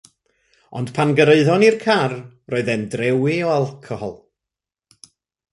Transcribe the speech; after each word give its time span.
Ond 0.79 0.89
pan 0.95 1.11
gyrhaeddon 1.19 1.61
ni'r 1.63 1.77
car 1.85 2.15
roedd 2.53 2.71
e'n 2.77 2.87
drewi 2.95 3.37
o 3.51 3.55
alcohol 3.59 4.15